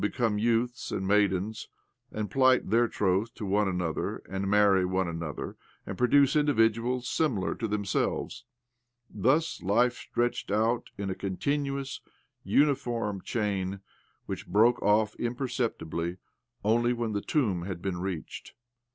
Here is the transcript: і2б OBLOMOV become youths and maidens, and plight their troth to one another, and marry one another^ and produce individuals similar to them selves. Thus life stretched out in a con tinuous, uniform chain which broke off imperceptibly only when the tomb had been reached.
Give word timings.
і2б 0.01 0.05
OBLOMOV 0.07 0.11
become 0.17 0.39
youths 0.39 0.91
and 0.91 1.07
maidens, 1.07 1.67
and 2.11 2.31
plight 2.31 2.71
their 2.71 2.87
troth 2.87 3.31
to 3.35 3.45
one 3.45 3.67
another, 3.67 4.23
and 4.27 4.49
marry 4.49 4.83
one 4.83 5.05
another^ 5.05 5.53
and 5.85 5.95
produce 5.95 6.35
individuals 6.35 7.07
similar 7.07 7.53
to 7.53 7.67
them 7.67 7.85
selves. 7.85 8.43
Thus 9.11 9.61
life 9.61 9.95
stretched 9.95 10.49
out 10.49 10.89
in 10.97 11.11
a 11.11 11.13
con 11.13 11.37
tinuous, 11.37 11.99
uniform 12.43 13.21
chain 13.23 13.81
which 14.25 14.47
broke 14.47 14.81
off 14.81 15.13
imperceptibly 15.17 16.17
only 16.63 16.93
when 16.93 17.11
the 17.13 17.21
tomb 17.21 17.65
had 17.67 17.79
been 17.79 17.99
reached. 18.01 18.55